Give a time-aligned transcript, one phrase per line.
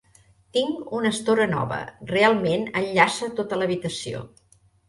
[0.55, 1.77] Tinc una estora nova,
[2.13, 4.27] realment enllaça tota l'habitació.